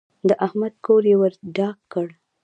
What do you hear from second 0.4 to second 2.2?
احمد کور يې ور ډاک کړ.